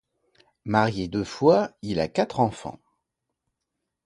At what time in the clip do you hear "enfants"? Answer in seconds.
2.39-2.79